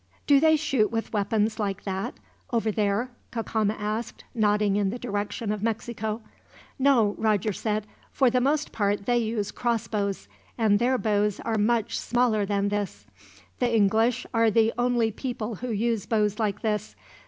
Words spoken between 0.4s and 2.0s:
shoot with weapons like